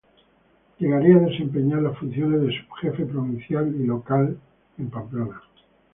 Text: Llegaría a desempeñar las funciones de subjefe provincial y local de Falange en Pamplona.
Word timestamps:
Llegaría 0.79 1.17
a 1.17 1.29
desempeñar 1.29 1.83
las 1.83 1.95
funciones 1.95 2.41
de 2.41 2.53
subjefe 2.59 3.05
provincial 3.05 3.67
y 3.75 3.85
local 3.85 4.29
de 4.29 4.33
Falange 4.33 4.79
en 4.79 4.89
Pamplona. 4.89 5.41